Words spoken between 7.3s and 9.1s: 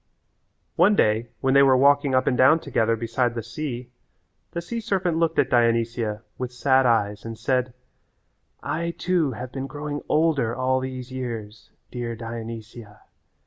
said, "I